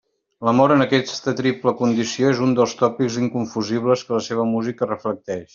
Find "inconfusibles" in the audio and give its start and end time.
3.27-4.07